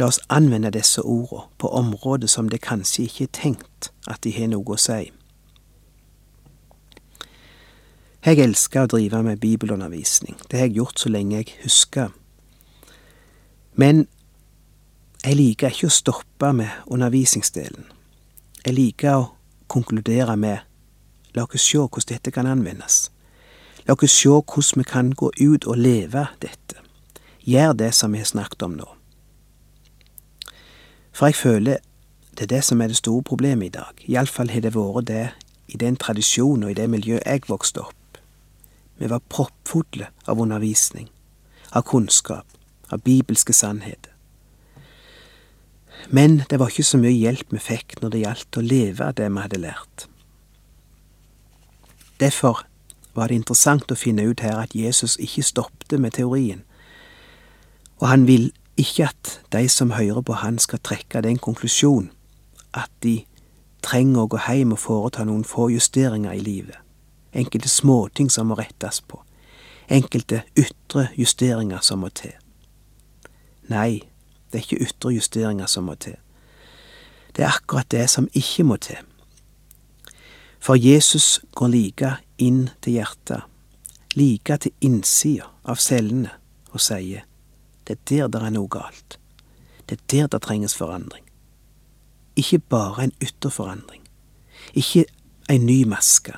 la 0.00 0.08
oss 0.08 0.20
anvende 0.32 0.72
disse 0.74 1.02
ordene 1.02 1.44
på 1.60 1.68
områder 1.68 2.30
som 2.30 2.48
det 2.48 2.62
kanskje 2.64 3.04
ikke 3.04 3.28
er 3.28 3.34
tenkt 3.36 3.90
at 4.08 4.24
de 4.24 4.32
har 4.32 4.48
noe 4.50 4.74
å 4.74 4.80
si. 4.80 5.12
Jeg 8.24 8.40
elsker 8.40 8.86
å 8.86 8.88
drive 8.88 9.20
med 9.22 9.42
bibelundervisning, 9.42 10.38
det 10.48 10.58
har 10.58 10.70
jeg 10.70 10.78
gjort 10.80 11.02
så 11.04 11.12
lenge 11.12 11.42
jeg 11.42 11.58
husker. 11.66 12.14
Men 13.76 14.06
jeg 15.24 15.36
liker 15.36 15.72
ikke 15.72 15.90
å 15.90 15.92
stoppe 15.92 16.52
med 16.56 16.72
undervisningsdelen. 16.88 17.84
Jeg 18.64 18.74
liker 18.76 19.18
å 19.18 19.26
konkludere 19.68 20.36
med 20.40 20.64
la 21.34 21.44
oss 21.44 21.62
se 21.62 21.78
hvordan 21.78 22.08
dette 22.08 22.30
kan 22.30 22.46
anvendes. 22.46 23.10
La 23.86 23.94
oss 23.94 24.12
se 24.12 24.28
hvordan 24.28 24.82
vi 24.82 24.84
kan 24.88 25.12
gå 25.12 25.30
ut 25.40 25.66
og 25.66 25.78
leve 25.78 26.26
dette. 26.42 26.80
Gjør 27.44 27.72
det 27.72 27.94
som 27.94 28.12
vi 28.12 28.22
har 28.22 28.30
snakket 28.30 28.62
om 28.62 28.78
nå. 28.78 28.86
For 31.12 31.26
jeg 31.26 31.34
føler 31.34 31.82
det 32.34 32.42
er 32.48 32.56
det 32.56 32.64
som 32.64 32.80
er 32.80 32.90
det 32.90 32.96
store 32.96 33.22
problemet 33.22 33.66
i 33.66 33.76
dag. 33.76 34.00
Iallfall 34.08 34.50
har 34.50 34.60
det 34.64 34.74
vært 34.74 35.06
det 35.06 35.28
i 35.68 35.78
den 35.78 35.96
tradisjonen 35.96 36.64
og 36.64 36.72
i 36.72 36.78
det 36.78 36.88
miljøet 36.90 37.22
jeg 37.26 37.46
vokste 37.48 37.84
opp. 37.84 38.18
Vi 38.98 39.10
var 39.10 39.22
proppfulle 39.28 40.08
av 40.26 40.40
undervisning, 40.40 41.08
av 41.70 41.82
kunnskap, 41.86 42.46
av 42.90 43.02
bibelske 43.06 43.52
sannheter. 43.52 44.10
Men 46.10 46.42
det 46.50 46.58
var 46.58 46.70
ikke 46.70 46.86
så 46.86 46.98
mye 46.98 47.14
hjelp 47.14 47.54
vi 47.54 47.62
fikk 47.62 48.00
når 48.02 48.10
det 48.10 48.24
gjaldt 48.24 48.58
å 48.58 48.64
leve 48.64 49.12
det 49.16 49.30
vi 49.30 49.44
hadde 49.46 49.62
lært. 49.62 50.08
Derfor 52.24 52.66
var 53.14 53.28
det 53.28 53.34
interessant 53.36 53.90
å 53.92 53.98
finne 54.00 54.24
ut 54.24 54.40
her 54.40 54.56
at 54.56 54.72
Jesus 54.72 55.18
ikke 55.20 55.42
stoppet 55.44 55.98
med 56.00 56.14
teorien, 56.16 56.62
og 58.00 58.08
han 58.08 58.24
vil 58.24 58.46
ikke 58.80 59.10
at 59.10 59.32
de 59.52 59.68
som 59.68 59.92
hører 59.92 60.24
på 60.24 60.38
han 60.40 60.56
skal 60.58 60.80
trekke 60.80 61.20
den 61.20 61.36
konklusjon 61.36 62.08
at 62.72 62.88
de 63.04 63.26
trenger 63.84 64.24
å 64.24 64.30
gå 64.32 64.40
hjem 64.46 64.72
og 64.72 64.80
foreta 64.80 65.28
noen 65.28 65.44
få 65.44 65.68
justeringer 65.74 66.32
i 66.32 66.40
livet, 66.40 66.80
enkelte 67.36 67.68
småting 67.68 68.32
som 68.32 68.48
må 68.48 68.56
rettes 68.56 69.02
på, 69.04 69.20
enkelte 69.92 70.46
ytre 70.56 71.10
justeringer 71.20 71.84
som 71.84 72.06
må 72.06 72.08
til. 72.08 72.32
Nei, 73.68 74.00
det 74.48 74.62
er 74.62 74.64
ikke 74.64 74.86
ytre 74.88 75.18
justeringer 75.18 75.68
som 75.68 75.92
må 75.92 76.00
til. 76.00 76.16
Det 77.36 77.44
er 77.44 77.52
akkurat 77.52 77.92
det 77.92 78.08
som 78.08 78.32
ikke 78.32 78.64
må 78.64 78.80
til. 78.80 79.04
For 80.64 80.76
Jesus 80.76 81.40
går 81.52 81.68
like 81.68 82.10
inn 82.38 82.70
til 82.80 82.96
hjertet, 82.96 83.42
like 84.16 84.56
til 84.64 84.72
innsida 84.80 85.50
av 85.68 85.76
cellene, 85.76 86.30
og 86.72 86.80
sier 86.80 87.26
det 87.84 87.98
er 88.08 88.24
der 88.24 88.30
det 88.32 88.40
er 88.40 88.54
noe 88.54 88.70
galt. 88.72 89.18
Det 89.84 89.98
er 89.98 90.06
der 90.08 90.30
det 90.32 90.40
trenges 90.46 90.74
forandring. 90.74 91.26
Ikke 92.36 92.58
bare 92.58 93.04
en 93.04 93.12
ytterforandring. 93.20 94.00
Ikke 94.72 95.04
en 95.52 95.66
ny 95.66 95.84
maske. 95.84 96.32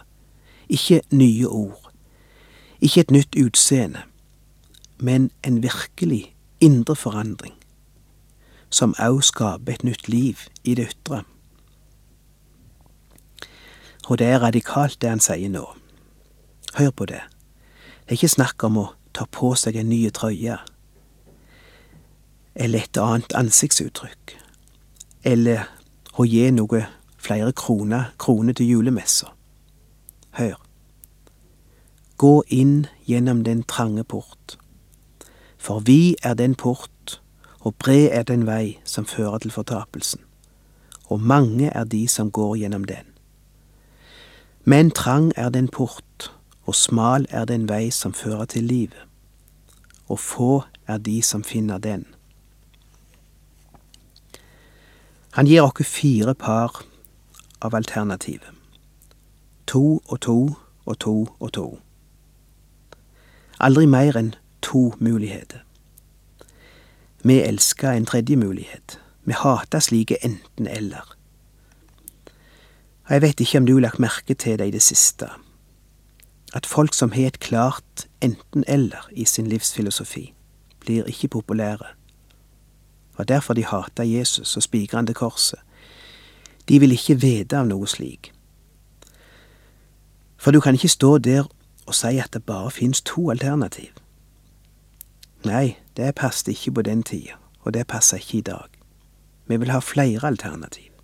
Ikke 0.68 1.00
nye 1.12 1.47
ord. 1.47 1.92
Ikke 2.80 3.00
et 3.00 3.14
nytt 3.14 3.38
utseende. 3.38 4.02
Men 4.99 5.30
en 5.47 5.62
virkelig 5.62 6.35
indre 6.61 6.97
forandring, 6.97 7.54
som 8.71 8.99
òg 8.99 9.23
skaper 9.23 9.73
et 9.78 9.85
nytt 9.85 10.09
liv 10.09 10.49
i 10.64 10.75
det 10.75 10.90
ytre. 10.90 11.23
Og 14.07 14.19
det 14.19 14.27
er 14.27 14.43
radikalt 14.43 15.01
det 15.03 15.11
han 15.11 15.23
sier 15.23 15.51
nå. 15.51 15.65
Hør 16.77 16.91
på 16.91 17.07
det. 17.11 17.23
Det 18.07 18.15
er 18.15 18.19
ikke 18.21 18.37
snakk 18.37 18.65
om 18.69 18.79
å 18.79 18.91
ta 19.17 19.25
på 19.33 19.55
seg 19.59 19.79
en 19.81 19.89
ny 19.91 20.05
trøye, 20.15 20.59
eller 22.55 22.85
et 22.85 23.01
annet 23.01 23.35
ansiktsuttrykk, 23.37 24.37
eller 25.25 25.67
å 26.17 26.27
gi 26.29 26.45
noe 26.55 26.85
flere 27.19 27.53
kroner, 27.53 28.13
kroner 28.19 28.55
til 28.57 28.71
julemessa. 28.77 29.33
Hør. 30.39 30.55
Gå 32.17 32.43
inn 32.49 32.87
gjennom 33.09 33.43
den 33.45 33.65
trange 33.65 34.05
port, 34.05 34.57
for 35.59 35.83
vi 35.85 36.15
er 36.23 36.39
den 36.39 36.55
port, 36.55 37.19
og 37.61 37.75
bred 37.83 38.13
er 38.13 38.23
den 38.23 38.47
vei 38.47 38.79
som 38.85 39.09
fører 39.09 39.43
til 39.43 39.53
fortapelsen, 39.53 40.23
og 41.11 41.21
mange 41.21 41.73
er 41.73 41.85
de 41.85 42.07
som 42.09 42.31
går 42.31 42.57
gjennom 42.63 42.87
den. 42.87 43.15
Men 44.68 44.90
trang 44.90 45.32
er 45.37 45.49
den 45.49 45.68
port, 45.68 46.32
og 46.66 46.75
smal 46.75 47.26
er 47.30 47.44
den 47.44 47.68
vei 47.68 47.90
som 47.90 48.12
fører 48.12 48.44
til 48.44 48.64
livet, 48.64 48.99
og 50.08 50.18
få 50.18 50.64
er 50.87 50.99
de 50.99 51.23
som 51.23 51.44
finner 51.44 51.78
den. 51.78 52.06
Han 55.30 55.46
gir 55.46 55.62
oss 55.62 55.87
fire 55.87 56.35
par 56.35 56.82
av 57.62 57.75
alternativet. 57.75 58.50
To 59.66 60.02
og 60.06 60.20
to 60.20 60.56
og 60.87 60.99
to 60.99 61.16
og 61.40 61.52
to. 61.52 61.78
Aldri 63.61 63.87
mer 63.87 64.18
enn 64.18 64.35
to 64.62 64.92
muligheter. 64.99 65.62
Vi 67.23 67.38
elsker 67.42 67.90
en 67.90 68.06
tredje 68.06 68.37
mulighet. 68.37 68.99
Vi 69.25 69.32
hater 69.32 69.78
slike 69.78 70.25
enten-eller. 70.25 71.15
Og 73.07 73.13
jeg 73.13 73.23
vet 73.23 73.41
ikke 73.41 73.59
om 73.59 73.67
du 73.67 73.75
har 73.75 73.81
lagt 73.81 73.99
merke 74.03 74.35
til 74.35 74.59
det 74.59 74.67
i 74.67 74.75
det 74.75 74.83
siste, 74.83 75.29
at 76.55 76.67
folk 76.67 76.95
som 76.95 77.13
har 77.13 77.27
et 77.27 77.39
klart 77.41 78.07
enten-eller 78.21 79.09
i 79.13 79.25
sin 79.25 79.47
livsfilosofi, 79.47 80.33
blir 80.81 81.05
ikke 81.05 81.29
populære. 81.29 81.87
Var 83.17 83.25
derfor 83.25 83.55
de 83.55 83.65
hata 83.65 84.03
Jesus 84.03 84.57
og 84.57 84.63
til 84.63 85.15
korset. 85.15 85.59
De 86.69 86.81
vil 86.81 86.93
ikke 86.93 87.15
vite 87.15 87.57
av 87.57 87.67
noe 87.67 87.87
slik. 87.87 88.33
For 90.37 90.51
du 90.51 90.61
kan 90.61 90.75
ikke 90.75 90.89
stå 90.89 91.19
der 91.19 91.47
og 91.87 91.95
si 91.95 92.19
at 92.19 92.33
det 92.33 92.45
bare 92.45 92.71
finnes 92.71 93.03
to 93.03 93.31
alternativ. 93.31 93.91
Nei, 95.45 95.77
det 95.97 96.15
passet 96.15 96.49
ikke 96.49 96.73
på 96.73 96.83
den 96.83 97.03
tida, 97.03 97.39
og 97.61 97.75
det 97.75 97.87
passer 97.87 98.17
ikke 98.17 98.39
i 98.39 98.41
dag. 98.41 98.69
Vi 99.47 99.57
vil 99.57 99.71
ha 99.71 99.79
flere 99.79 100.27
alternativ 100.27 100.96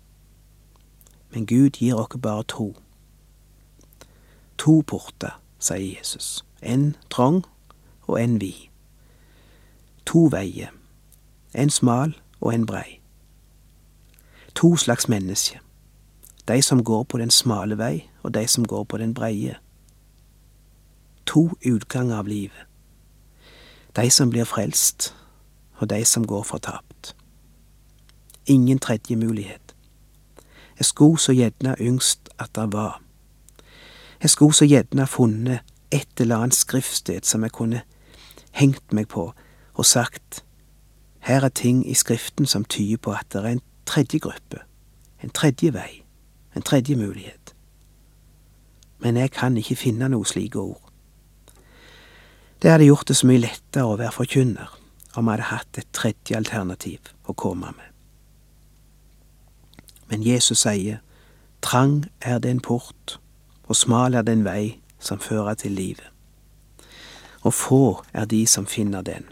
men 1.33 1.45
Gud 1.45 1.69
gir 1.69 1.95
oss 1.95 2.07
bare 2.21 2.43
to. 2.43 2.75
To 4.57 4.81
porter, 4.87 5.39
sier 5.59 5.97
Jesus, 5.97 6.45
en 6.61 6.95
trang 7.09 7.43
og 8.07 8.23
en 8.23 8.41
vid. 8.41 8.69
To 10.05 10.27
veier, 10.31 10.69
en 11.53 11.69
smal 11.69 12.13
og 12.41 12.53
en 12.53 12.65
brei. 12.65 12.99
To 14.55 14.75
slags 14.75 15.09
mennesker, 15.09 15.59
de 16.47 16.61
som 16.61 16.83
går 16.83 17.03
på 17.03 17.17
den 17.17 17.31
smale 17.31 17.77
vei, 17.77 18.09
og 18.23 18.33
de 18.33 18.47
som 18.47 18.67
går 18.67 18.83
på 18.83 18.97
den 18.97 19.13
breie. 19.13 19.55
To 21.25 21.49
utganger 21.65 22.15
av 22.15 22.27
livet, 22.27 22.67
de 23.95 24.09
som 24.09 24.29
blir 24.29 24.45
frelst, 24.45 25.15
og 25.79 25.89
de 25.89 26.05
som 26.05 26.27
går 26.27 26.43
fortapt. 26.43 27.15
Ingen 28.45 28.79
tredje 28.79 29.15
mulighet. 29.15 29.62
Jeg 30.83 30.87
skulle 30.87 31.19
så 31.19 31.31
gjerne 31.31 31.75
yngst 31.79 32.29
at 32.39 32.49
det 32.55 32.73
var. 32.73 33.01
Jeg 34.21 34.29
skulle 34.29 34.53
så 34.53 34.65
gjerne 34.65 35.07
funnet 35.07 35.59
et 35.91 36.19
eller 36.19 36.41
annet 36.43 36.55
skriftsted 36.55 37.23
som 37.23 37.43
jeg 37.43 37.53
kunne 37.55 37.81
hengt 38.51 38.91
meg 38.91 39.07
på 39.07 39.29
og 39.73 39.85
sagt 39.85 40.41
her 41.23 41.45
er 41.47 41.53
ting 41.55 41.85
i 41.87 41.93
Skriften 41.93 42.45
som 42.45 42.65
tyder 42.65 42.97
på 42.97 43.13
at 43.15 43.29
det 43.31 43.39
er 43.39 43.47
en 43.53 43.61
tredje 43.85 44.19
gruppe, 44.19 44.59
en 45.23 45.29
tredje 45.29 45.71
vei, 45.73 46.03
en 46.55 46.61
tredje 46.61 46.99
mulighet. 46.99 47.55
Men 48.99 49.17
jeg 49.17 49.31
kan 49.31 49.55
ikke 49.57 49.79
finne 49.85 50.11
noe 50.11 50.27
slike 50.27 50.59
ord. 50.59 50.91
Det 52.59 52.71
hadde 52.71 52.91
gjort 52.91 53.07
det 53.07 53.15
så 53.15 53.31
mye 53.31 53.45
lettere 53.45 53.87
å 53.87 53.95
være 54.03 54.17
forkynner 54.19 54.75
om 55.15 55.31
jeg 55.31 55.31
hadde 55.31 55.49
hatt 55.55 55.79
et 55.79 55.95
tredje 55.95 56.35
alternativ 56.35 57.15
å 57.23 57.39
komme 57.39 57.71
med. 57.71 57.92
Men 60.13 60.21
Jesus 60.21 60.59
sier, 60.61 60.99
trang 61.65 62.03
er 62.21 62.37
det 62.37 62.51
en 62.53 62.59
port, 62.61 63.15
og 63.65 63.75
smal 63.75 64.13
er 64.13 64.21
den 64.21 64.43
vei 64.45 64.75
som 65.01 65.17
fører 65.17 65.55
til 65.57 65.73
livet. 65.73 66.05
Og 67.41 67.53
få 67.57 68.03
er 68.13 68.29
de 68.29 68.43
som 68.47 68.67
finner 68.69 69.01
den. 69.01 69.25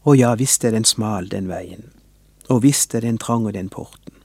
Og 0.00 0.16
ja, 0.16 0.30
visst 0.34 0.64
er 0.64 0.72
den 0.72 0.88
smal, 0.88 1.28
den 1.28 1.50
veien, 1.52 1.90
og 2.48 2.62
visst 2.64 2.94
er 2.94 3.04
den 3.04 3.18
trang, 3.18 3.44
og 3.44 3.52
den 3.52 3.68
porten. 3.68 4.16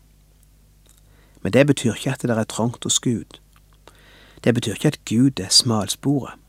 Men 1.42 1.52
det 1.52 1.68
betyr 1.68 2.00
ikke 2.00 2.16
at 2.16 2.24
det 2.24 2.32
er 2.38 2.48
trangt 2.48 2.88
hos 2.88 3.00
Gud. 3.00 3.42
Det 4.44 4.56
betyr 4.56 4.80
ikke 4.80 4.94
at 4.96 5.02
Gud 5.10 5.44
er 5.44 5.52
smalsporet. 5.52 6.40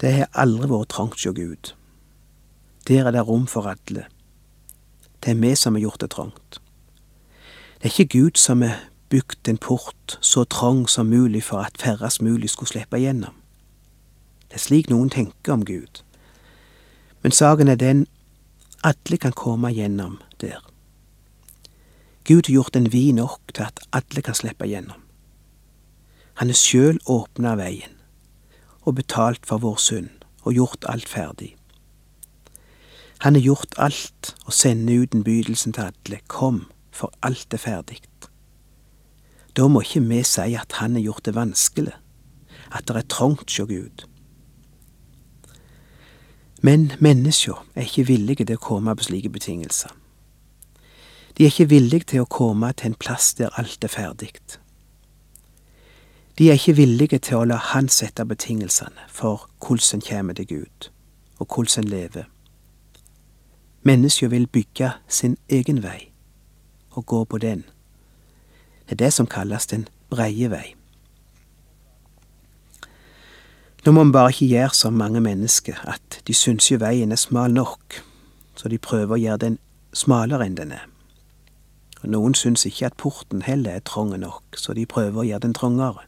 Det 0.00 0.14
har 0.14 0.30
aldri 0.32 0.70
vært 0.70 0.94
trangt 0.94 1.18
hos 1.18 1.34
Gud. 1.34 1.74
Der 2.86 3.02
er 3.02 3.10
det 3.10 3.26
rom 3.26 3.50
for 3.50 3.66
alle. 3.66 4.06
Det 5.20 5.30
er 5.30 5.40
vi 5.40 5.54
som 5.56 5.74
har 5.74 5.80
gjort 5.80 6.00
det 6.00 6.10
trangt. 6.10 6.60
Det 7.80 7.88
er 7.88 7.92
ikke 8.00 8.18
Gud 8.18 8.36
som 8.36 8.62
har 8.62 8.78
bygd 9.10 9.48
en 9.48 9.58
port 9.58 10.18
så 10.20 10.44
trang 10.44 10.88
som 10.88 11.06
mulig 11.06 11.42
for 11.44 11.58
at 11.58 11.78
færrest 11.78 12.22
mulig 12.22 12.50
skulle 12.50 12.68
slippe 12.68 12.98
igjennom. 12.98 13.34
Det 14.48 14.54
er 14.54 14.64
slik 14.64 14.90
noen 14.90 15.10
tenker 15.10 15.52
om 15.52 15.64
Gud. 15.64 16.02
Men 17.22 17.32
saken 17.32 17.68
er 17.68 17.76
den 17.76 18.06
alle 18.84 19.18
kan 19.20 19.32
komme 19.32 19.72
gjennom 19.72 20.18
der. 20.40 20.60
Gud 22.24 22.46
har 22.46 22.52
gjort 22.52 22.74
den 22.74 22.92
vid 22.92 23.12
nok 23.12 23.52
til 23.54 23.62
at 23.62 23.80
alle 23.92 24.22
kan 24.22 24.34
slippe 24.34 24.66
gjennom. 24.66 25.00
Han 26.40 26.48
har 26.48 26.56
sjøl 26.56 27.00
åpna 27.06 27.56
veien 27.60 27.96
og 28.82 28.96
betalt 28.96 29.44
for 29.46 29.60
vår 29.60 29.76
synd 29.76 30.24
og 30.42 30.54
gjort 30.56 30.86
alt 30.88 31.08
ferdig. 31.08 31.59
Han 33.20 33.34
har 33.34 33.42
gjort 33.42 33.74
alt 33.76 34.34
og 34.46 34.52
sender 34.52 35.02
ut 35.02 35.14
innbydelsen 35.14 35.74
til 35.76 35.90
alle. 35.90 36.20
Kom, 36.28 36.70
for 36.90 37.12
alt 37.22 37.52
er 37.52 37.60
ferdig. 37.60 38.00
Da 39.56 39.66
må 39.68 39.82
ikke 39.84 40.00
vi 40.08 40.22
si 40.24 40.54
at 40.56 40.78
han 40.78 40.96
har 40.96 41.02
gjort 41.04 41.26
det 41.26 41.34
vanskelig, 41.34 41.92
at 42.72 42.88
det 42.88 42.96
er 42.96 43.08
trangt 43.08 43.50
hos 43.50 43.68
Gud. 43.68 44.06
Men 46.62 46.92
mennesker 47.00 47.66
er 47.74 47.82
ikke 47.82 48.06
villige 48.06 48.44
til 48.44 48.56
å 48.56 48.64
komme 48.64 48.96
på 48.96 49.08
slike 49.08 49.32
betingelser. 49.32 49.92
De 51.36 51.44
er 51.44 51.52
ikke 51.52 51.70
villige 51.70 52.08
til 52.14 52.24
å 52.24 52.28
komme 52.28 52.72
til 52.72 52.92
en 52.92 52.98
plass 53.00 53.34
der 53.34 53.52
alt 53.60 53.84
er 53.84 53.92
ferdig. 53.92 54.32
De 56.38 56.48
er 56.48 56.56
ikke 56.56 56.76
villige 56.76 57.18
til 57.18 57.36
å 57.36 57.44
la 57.44 57.56
Han 57.56 57.88
sette 57.88 58.24
betingelsene 58.24 59.08
for 59.08 59.48
hvordan 59.60 60.00
en 60.00 60.08
kommer 60.08 60.34
til 60.34 60.46
Gud, 60.46 60.90
og 61.38 61.46
hvordan 61.46 61.84
en 61.84 61.90
lever. 61.90 62.28
Menneska 63.82 64.26
vil 64.26 64.46
bygge 64.46 64.92
sin 65.08 65.36
egen 65.48 65.82
vei 65.82 66.10
og 66.90 67.06
gå 67.06 67.24
på 67.24 67.38
den. 67.38 67.64
Det 68.84 68.92
er 68.92 69.04
det 69.04 69.12
som 69.12 69.26
kalles 69.26 69.66
den 69.66 69.88
breie 70.10 70.50
vei. 70.50 70.74
Nå 73.86 73.92
må 73.96 74.04
vi 74.04 74.12
bare 74.12 74.34
ikke 74.34 74.50
gjøre 74.50 74.74
som 74.76 74.92
mange 74.92 75.20
mennesker, 75.20 75.78
at 75.88 76.20
de 76.26 76.34
syns 76.36 76.68
jo 76.68 76.76
veien 76.82 77.12
er 77.12 77.16
smal 77.16 77.54
nok, 77.56 78.02
så 78.54 78.68
de 78.68 78.76
prøver 78.78 79.16
å 79.16 79.20
gjøre 79.20 79.44
den 79.46 79.58
smalere 79.96 80.44
enn 80.44 80.58
den 80.58 80.74
er. 80.76 80.84
Og 82.02 82.12
noen 82.12 82.36
syns 82.36 82.66
ikke 82.68 82.90
at 82.90 82.98
porten 83.00 83.46
heller 83.46 83.78
er 83.78 83.86
trang 83.86 84.12
nok, 84.12 84.56
så 84.56 84.76
de 84.76 84.84
prøver 84.84 85.22
å 85.22 85.24
gjøre 85.24 85.46
den 85.46 85.56
trangere. 85.56 86.04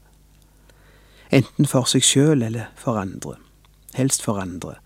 Enten 1.32 1.64
for 1.64 1.88
seg 1.88 2.04
sjøl 2.04 2.44
eller 2.44 2.68
for 2.76 3.00
andre. 3.00 3.38
Helst 3.96 4.24
for 4.24 4.36
andre. 4.40 4.76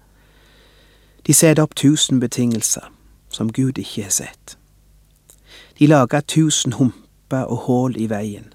De 1.26 1.34
setter 1.34 1.62
opp 1.62 1.74
tusen 1.74 2.20
betingelser 2.20 2.92
som 3.28 3.52
Gud 3.52 3.78
ikke 3.78 4.02
har 4.02 4.10
sett. 4.10 4.58
De 5.78 5.86
lager 5.86 6.20
tusen 6.20 6.72
humper 6.72 7.44
og 7.44 7.66
hull 7.66 7.96
i 7.96 8.06
veien 8.10 8.52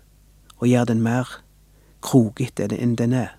og 0.57 0.67
gjør 0.67 0.85
den 0.85 1.01
mer 1.01 1.27
krokete 2.01 2.69
enn 2.71 2.95
den 2.95 3.13
er. 3.13 3.35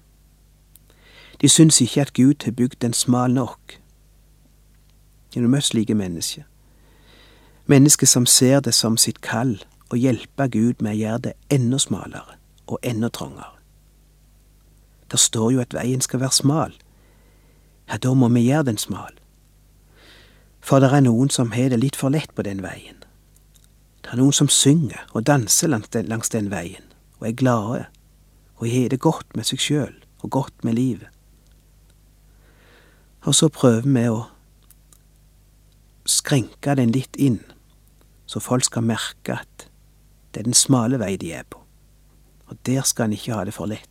De 1.41 1.49
syns 1.49 1.81
ikke 1.81 2.01
at 2.01 2.13
Gud 2.13 2.45
har 2.45 2.53
bygd 2.53 2.83
den 2.83 2.93
smal 2.93 3.33
nok. 3.35 3.79
Har 5.35 5.43
du 5.43 5.49
møtt 5.49 5.71
slike 5.71 5.95
mennesker? 5.95 6.45
Mennesker 7.67 8.07
som 8.07 8.27
ser 8.27 8.61
det 8.61 8.75
som 8.75 8.97
sitt 8.97 9.23
kall 9.23 9.57
å 9.91 9.97
hjelpe 9.97 10.49
Gud 10.49 10.83
med 10.83 10.93
å 10.93 11.01
gjøre 11.01 11.25
det 11.29 11.33
enda 11.51 11.79
smalere 11.79 12.37
og 12.67 12.79
enda 12.83 13.09
trangere. 13.09 13.57
Der 15.11 15.17
står 15.17 15.51
jo 15.53 15.61
at 15.61 15.75
veien 15.75 16.01
skal 16.01 16.21
være 16.21 16.37
smal. 16.37 16.77
Ja, 17.89 17.97
da 17.97 18.15
må 18.15 18.29
vi 18.29 18.47
gjøre 18.47 18.71
den 18.71 18.79
smal. 18.79 19.22
For 20.63 20.81
det 20.83 20.93
er 20.95 21.03
noen 21.03 21.31
som 21.35 21.53
har 21.57 21.73
det 21.73 21.81
litt 21.83 21.99
for 21.99 22.15
lett 22.15 22.31
på 22.37 22.45
den 22.47 22.63
veien. 22.63 23.01
Det 24.03 24.15
er 24.15 24.21
noen 24.21 24.35
som 24.35 24.51
synger 24.51 25.03
og 25.13 25.27
danser 25.27 25.71
langs 25.71 25.91
den, 25.95 26.07
langs 26.11 26.31
den 26.31 26.51
veien, 26.53 26.85
og 27.19 27.29
er 27.29 27.39
glade, 27.39 27.87
og 28.59 28.69
har 28.71 28.93
det 28.93 29.03
godt 29.03 29.35
med 29.35 29.49
seg 29.49 29.63
sjøl 29.63 29.97
og 30.23 30.31
godt 30.31 30.65
med 30.67 30.79
livet. 30.79 31.09
Og 33.27 33.35
så 33.39 33.49
prøver 33.51 33.87
vi 33.87 34.07
å 34.11 34.25
skrenke 36.07 36.75
den 36.79 36.95
litt 36.95 37.19
inn, 37.19 37.41
så 38.27 38.43
folk 38.43 38.67
skal 38.67 38.87
merke 38.87 39.39
at 39.43 39.67
det 40.33 40.43
er 40.43 40.49
den 40.49 40.59
smale 40.59 40.99
vei 41.03 41.15
de 41.19 41.31
er 41.37 41.47
på, 41.47 41.61
og 42.51 42.63
der 42.67 42.87
skal 42.87 43.11
en 43.11 43.19
ikke 43.19 43.35
ha 43.35 43.45
det 43.47 43.55
for 43.55 43.71
lett. 43.71 43.89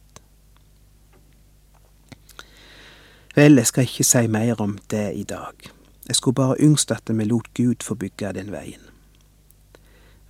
Vel, 3.36 3.60
jeg 3.60 3.70
skal 3.70 3.88
ikke 3.88 4.08
si 4.08 4.26
mer 4.28 4.60
om 4.60 4.76
det 4.92 5.06
i 5.16 5.24
dag. 5.24 5.72
Jeg 6.08 6.16
skulle 6.16 6.36
bare 6.36 6.60
yngst 6.60 6.92
at 6.92 7.10
vi 7.10 7.24
lot 7.24 7.54
Gud 7.54 7.84
få 7.84 7.96
bygge 7.96 8.34
den 8.34 8.52
veien. 8.52 8.82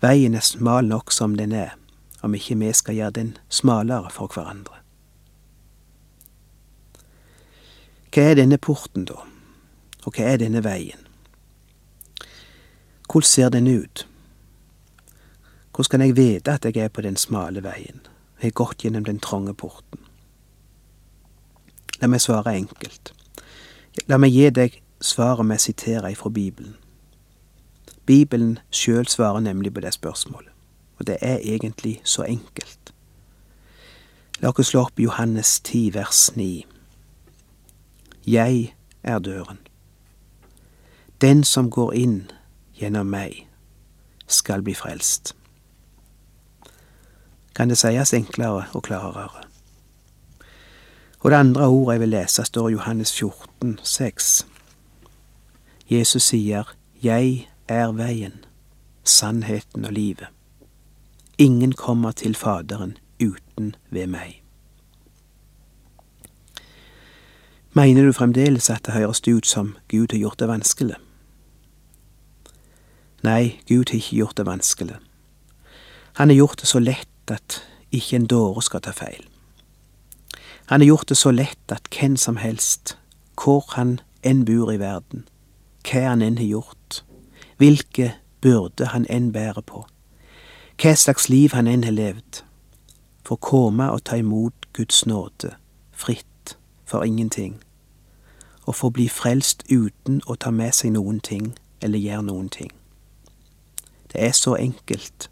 Veien 0.01 0.35
er 0.35 0.43
smal 0.43 0.85
nok 0.85 1.11
som 1.11 1.35
den 1.37 1.51
er, 1.51 1.77
om 2.21 2.33
ikke 2.33 2.57
vi 2.57 2.73
skal 2.73 2.95
gjøre 2.95 3.17
den 3.17 3.37
smalere 3.49 4.09
for 4.09 4.27
hverandre. 4.33 4.81
Hva 8.11 8.23
er 8.27 8.35
denne 8.41 8.57
porten, 8.57 9.05
da? 9.05 9.21
Og 10.03 10.15
hva 10.17 10.25
er 10.33 10.41
denne 10.41 10.63
veien? 10.65 11.05
Hvordan 13.07 13.27
ser 13.27 13.49
den 13.49 13.67
ut? 13.67 14.07
Hvordan 15.71 15.91
kan 15.91 16.01
jeg 16.01 16.15
vite 16.17 16.51
at 16.51 16.65
jeg 16.65 16.77
er 16.77 16.89
på 16.89 17.01
den 17.01 17.15
smale 17.15 17.63
veien, 17.63 18.01
og 18.35 18.43
har 18.43 18.51
gått 18.51 18.83
gjennom 18.83 19.05
den 19.05 19.19
trange 19.19 19.53
porten? 19.53 19.99
La 22.01 22.09
meg 22.09 22.23
svare 22.23 22.55
enkelt. 22.57 23.13
La 24.09 24.17
meg 24.17 24.33
gi 24.33 24.49
deg 24.49 24.81
svaret 25.01 25.45
med 25.45 25.59
å 25.59 25.65
sitere 25.65 26.11
ifra 26.11 26.29
Bibelen. 26.29 26.75
Bibelen 28.05 28.59
sjøl 28.71 29.07
svarer 29.07 29.39
nemlig 29.39 29.73
på 29.73 29.81
det 29.81 29.93
spørsmålet, 29.93 30.51
og 30.99 31.07
det 31.07 31.17
er 31.21 31.41
egentlig 31.43 32.01
så 32.03 32.23
enkelt. 32.23 32.93
La 34.41 34.49
oss 34.49 34.71
slå 34.71 34.87
opp 34.87 34.99
Johannes 34.99 35.59
10 35.59 35.93
vers 35.93 36.31
9. 36.35 36.63
Jeg 38.25 38.73
er 39.03 39.19
døren. 39.19 39.59
Den 41.21 41.43
som 41.43 41.69
går 41.69 41.93
inn 41.93 42.31
gjennom 42.73 43.09
meg, 43.13 43.45
skal 44.27 44.63
bli 44.65 44.73
frelst. 44.73 45.35
Kan 47.53 47.69
det 47.69 47.77
sies 47.77 48.13
enklere 48.13 48.65
og 48.73 48.83
klarere? 48.87 49.43
Og 51.21 51.31
det 51.31 51.37
andre 51.37 51.67
ordet 51.67 51.93
jeg 51.93 52.01
vil 52.01 52.09
lese, 52.15 52.45
står 52.45 52.69
i 52.69 52.73
Johannes 52.73 53.13
14, 53.13 53.79
6. 53.83 54.45
Jesus 55.91 56.23
sier, 56.23 56.63
Jeg 57.03 57.49
er 57.67 57.91
veien, 57.91 58.45
sannheten 59.03 59.85
og 59.85 59.91
livet. 59.91 60.27
Ingen 61.37 61.73
kommer 61.73 62.11
til 62.11 62.35
Faderen 62.35 62.93
uten 63.19 63.75
ved 63.89 64.07
meg. 64.07 64.37
Mener 67.73 68.05
du 68.05 68.13
fremdeles 68.13 68.69
at 68.69 68.85
det 68.85 68.93
høres 68.93 69.19
ut 69.27 69.47
som 69.47 69.73
Gud 69.91 70.15
har 70.15 70.19
gjort 70.19 70.39
det 70.39 70.47
vanskelig? 70.47 70.95
Nei, 73.27 73.59
Gud 73.67 73.91
har 73.91 73.99
ikke 73.99 74.15
gjort 74.15 74.37
det 74.37 74.45
vanskelig. 74.45 74.95
Han 76.13 76.29
har 76.29 76.35
gjort 76.35 76.63
det 76.63 76.67
så 76.71 76.79
lett 76.79 77.31
at 77.35 77.59
ikke 77.91 78.15
en 78.15 78.29
dåre 78.31 78.63
skal 78.63 78.81
ta 78.87 78.95
feil. 78.95 79.27
Han 80.71 80.79
har 80.79 80.87
gjort 80.87 81.09
det 81.09 81.19
så 81.19 81.35
lett 81.35 81.75
at 81.75 81.91
hvem 81.91 82.15
som 82.15 82.39
helst, 82.39 82.95
hvor 83.35 83.67
han 83.75 83.99
enn 84.23 84.45
bor 84.47 84.71
i 84.71 84.79
verden, 84.79 85.27
hva 85.87 86.03
han 86.09 86.21
enn 86.21 86.37
har 86.37 86.45
gjort, 86.45 87.03
hvilke 87.57 88.13
byrde 88.41 88.91
han 88.93 89.05
enn 89.09 89.31
bærer 89.31 89.61
på, 89.61 89.85
hva 90.81 90.95
slags 90.95 91.29
liv 91.29 91.53
han 91.53 91.67
enn 91.67 91.83
har 91.83 91.95
levd, 91.95 92.43
får 93.25 93.41
komme 93.45 93.91
og 93.91 94.03
ta 94.03 94.17
imot 94.17 94.67
Guds 94.73 95.05
nåde, 95.05 95.55
fritt, 95.91 96.57
for 96.85 97.03
ingenting, 97.03 97.61
og 98.65 98.75
får 98.75 98.89
bli 98.89 99.07
frelst 99.09 99.63
uten 99.69 100.21
å 100.27 100.35
ta 100.35 100.51
med 100.51 100.73
seg 100.75 100.93
noen 100.95 101.19
ting 101.19 101.53
eller 101.81 101.99
gjøre 101.99 102.27
noen 102.27 102.49
ting. 102.49 102.71
Det 104.11 104.23
er 104.23 104.31
så 104.31 104.55
enkelt. 104.55 105.29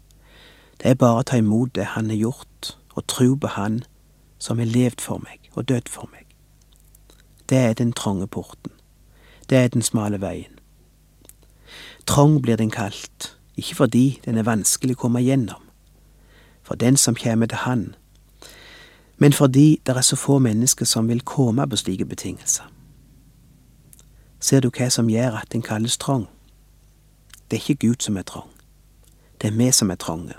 Det 0.80 0.90
er 0.90 0.94
bare 0.94 1.20
å 1.20 1.26
ta 1.28 1.36
imot 1.36 1.74
det 1.74 1.92
Han 1.94 2.10
har 2.10 2.16
gjort, 2.16 2.76
og 2.96 3.06
tro 3.06 3.34
på 3.36 3.46
Han 3.46 3.82
som 4.38 4.58
har 4.58 4.66
levd 4.66 5.00
for 5.00 5.18
meg 5.18 5.50
og 5.52 5.68
dødd 5.68 5.88
for 5.88 6.08
meg. 6.12 6.24
Det 7.48 7.58
er 7.58 7.74
den 7.74 7.92
trange 7.92 8.26
porten. 8.26 8.72
Det 9.50 9.58
er 9.58 9.68
den 9.68 9.82
smale 9.82 10.20
veien. 10.20 10.58
Trong 12.06 12.42
blir 12.42 12.56
den 12.56 12.70
kalt, 12.70 13.36
ikke 13.56 13.76
fordi 13.76 14.20
den 14.24 14.38
er 14.38 14.42
vanskelig 14.42 14.96
å 14.96 15.00
komme 15.02 15.22
gjennom, 15.22 15.62
for 16.62 16.74
den 16.74 16.96
som 16.96 17.14
kommer 17.14 17.46
til 17.46 17.58
Han, 17.66 17.94
men 19.18 19.32
fordi 19.32 19.80
det 19.86 19.96
er 19.96 20.00
så 20.00 20.16
få 20.16 20.38
mennesker 20.38 20.84
som 20.84 21.08
vil 21.08 21.20
komme 21.20 21.68
på 21.68 21.76
slike 21.76 22.04
betingelser. 22.04 22.64
Ser 24.40 24.60
du 24.60 24.70
hva 24.70 24.88
som 24.90 25.10
gjør 25.10 25.42
at 25.42 25.52
den 25.52 25.62
kalles 25.62 25.98
trong? 25.98 26.28
Det 27.50 27.58
er 27.58 27.60
ikke 27.60 27.86
Gud 27.86 28.00
som 28.00 28.16
er 28.16 28.22
trong, 28.22 28.48
det 29.42 29.50
er 29.50 29.56
vi 29.58 29.70
som 29.72 29.90
er 29.90 29.94
trange. 29.94 30.34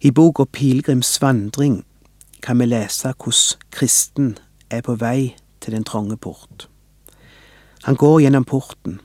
I 0.00 0.10
boka 0.10 0.44
Pilegrims 0.44 1.22
vandring 1.22 1.84
kan 2.42 2.58
vi 2.58 2.64
lese 2.64 3.12
hvordan 3.12 3.70
kristen 3.70 4.38
er 4.70 4.80
på 4.80 4.94
vei 4.94 5.34
til 5.68 5.76
den 5.76 5.84
trange 5.84 6.16
port. 6.16 6.68
Han 7.82 7.96
går 7.96 8.20
gjennom 8.20 8.44
porten, 8.44 9.00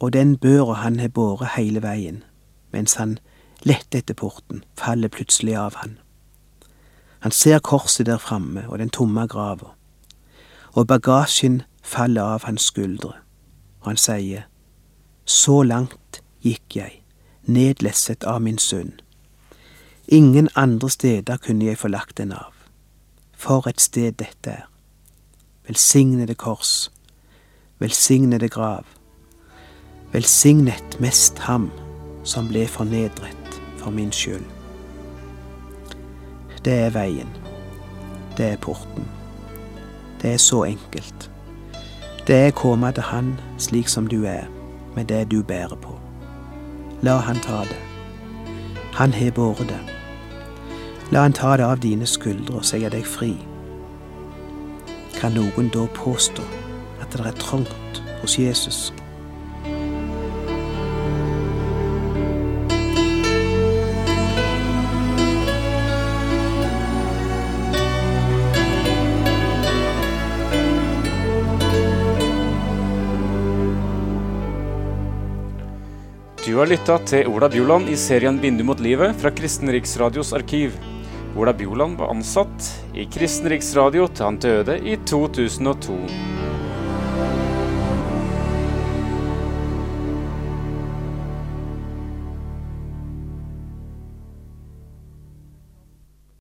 og 0.00 0.12
den 0.12 0.38
børa 0.38 0.74
han 0.74 0.98
har 1.00 1.08
båret 1.08 1.48
hele 1.56 1.82
veien, 1.82 2.24
mens 2.72 2.94
han 2.94 3.18
lette 3.62 3.98
etter 3.98 4.14
porten, 4.14 4.64
faller 4.78 5.08
plutselig 5.08 5.54
av 5.56 5.76
han. 5.76 5.98
Han 7.20 7.30
ser 7.30 7.58
korset 7.58 8.06
der 8.06 8.18
framme 8.18 8.64
og 8.68 8.78
den 8.78 8.90
tomme 8.90 9.26
grava, 9.26 9.70
og 10.74 10.86
bagasjen 10.86 11.62
faller 11.82 12.22
av 12.22 12.42
hans 12.44 12.62
skuldre, 12.62 13.12
og 13.80 13.86
han 13.86 13.96
sier, 13.96 14.42
Så 15.24 15.62
langt 15.62 16.22
gikk 16.42 16.76
jeg, 16.76 17.02
nedlesset 17.42 18.24
av 18.24 18.42
min 18.42 18.58
synd. 18.58 18.92
Ingen 20.08 20.48
andre 20.54 20.90
steder 20.90 21.36
kunne 21.36 21.64
jeg 21.64 21.78
få 21.78 21.88
lagt 21.88 22.18
den 22.18 22.32
av. 22.32 22.54
For 23.36 23.68
et 23.68 23.80
sted 23.80 24.12
dette 24.12 24.50
er. 24.50 24.66
Velsignede 25.68 26.34
kors, 26.34 26.92
velsignede 27.78 28.48
grav. 28.48 28.84
Velsignet 30.12 31.00
mest 31.00 31.38
ham 31.38 31.70
som 32.24 32.48
ble 32.48 32.66
fornedret 32.66 33.58
for 33.76 33.90
min 33.90 34.12
skyld. 34.12 34.44
Det 36.64 36.72
er 36.72 36.90
veien. 36.90 37.28
Det 38.36 38.46
er 38.46 38.56
porten. 38.56 39.04
Det 40.22 40.32
er 40.32 40.36
så 40.36 40.62
enkelt. 40.64 41.30
Det 42.26 42.36
er 42.36 42.48
å 42.48 42.56
komme 42.56 42.92
til 42.92 43.04
Han 43.10 43.34
slik 43.58 43.92
som 43.92 44.08
du 44.08 44.24
er, 44.24 44.48
med 44.96 45.04
det 45.12 45.30
du 45.30 45.42
bærer 45.42 45.76
på. 45.76 45.98
La 47.02 47.18
Han 47.18 47.44
ta 47.44 47.60
det. 47.68 47.82
Han 48.96 49.12
har 49.12 49.30
båret 49.36 49.68
det. 49.68 49.84
La 51.12 51.22
Han 51.28 51.32
ta 51.32 51.56
det 51.56 51.64
av 51.64 51.84
dine 51.84 52.06
skuldre 52.06 52.56
og 52.56 52.64
sette 52.64 52.88
deg 52.96 53.04
fri. 53.04 53.36
Kan 55.18 55.34
noen 55.34 55.66
da 55.74 55.82
påstå 55.96 56.44
at 57.02 57.10
det 57.10 57.24
er 57.26 57.38
trangt 57.42 57.98
hos 58.20 58.36
Jesus? 58.38 58.92
Du 76.46 76.54
har 76.60 76.70
lytta 76.70 77.00
til 77.10 77.26
Ola 77.26 77.50
Bjoland 77.50 77.90
i 77.90 77.96
serien 77.98 78.38
'Bindu 78.38 78.62
mot 78.64 78.78
livet' 78.78 79.18
fra 79.18 79.34
Kristen 79.34 79.68
Riksradios 79.74 80.30
arkiv. 80.32 80.78
Ola 81.36 81.52
Bjoland 81.52 81.98
var 81.98 82.14
ansatt 82.14 82.70
i 82.98 83.06
Kristen 83.06 83.48
Riksradio 83.52 84.08
til 84.10 84.26
han 84.26 84.40
døde 84.42 84.74
i 84.82 84.96
2002. 85.06 86.37